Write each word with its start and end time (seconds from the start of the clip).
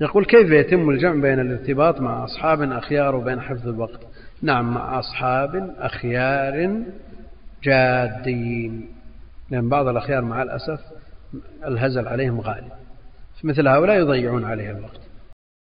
يقول 0.00 0.24
كيف 0.24 0.50
يتم 0.50 0.90
الجمع 0.90 1.12
بين 1.12 1.40
الارتباط 1.40 2.00
مع 2.00 2.24
أصحاب 2.24 2.62
أخيار 2.62 3.16
وبين 3.16 3.40
حفظ 3.40 3.68
الوقت؟ 3.68 4.00
نعم 4.42 4.74
مع 4.74 4.98
أصحاب 4.98 5.74
أخيار 5.78 6.82
جادين. 7.62 8.88
لأن 9.50 9.68
بعض 9.68 9.88
الأخيار 9.88 10.22
مع 10.24 10.42
الأسف 10.42 10.80
الهزل 11.66 12.08
عليهم 12.08 12.40
غالي. 12.40 12.72
مثل 13.44 13.68
هؤلاء 13.68 13.96
يضيعون 13.96 14.44
عليه 14.44 14.70
الوقت. 14.70 15.00